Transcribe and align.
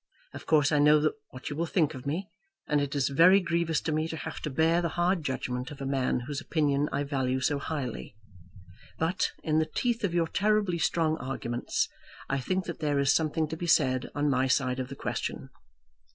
Of 0.33 0.47
course, 0.47 0.71
I 0.71 0.79
know 0.79 1.11
what 1.29 1.51
you 1.51 1.55
will 1.55 1.67
think 1.67 1.93
of 1.93 2.07
me, 2.07 2.27
and 2.67 2.81
it 2.81 2.95
is 2.95 3.09
very 3.09 3.39
grievous 3.39 3.79
to 3.81 3.91
me 3.91 4.07
to 4.07 4.17
have 4.17 4.39
to 4.39 4.49
bear 4.49 4.81
the 4.81 4.89
hard 4.97 5.21
judgment 5.21 5.69
of 5.69 5.79
a 5.79 5.85
man 5.85 6.21
whose 6.21 6.41
opinion 6.41 6.89
I 6.91 7.03
value 7.03 7.39
so 7.39 7.59
highly; 7.59 8.15
but, 8.97 9.31
in 9.43 9.59
the 9.59 9.67
teeth 9.75 10.03
of 10.03 10.11
your 10.15 10.25
terribly 10.27 10.79
strong 10.79 11.17
arguments, 11.17 11.87
I 12.29 12.39
think 12.39 12.65
that 12.65 12.79
there 12.79 12.97
is 12.97 13.13
something 13.13 13.47
to 13.49 13.55
be 13.55 13.67
said 13.67 14.09
on 14.15 14.27
my 14.27 14.47
side 14.47 14.79
of 14.79 14.89
the 14.89 14.95
question. 14.95 15.51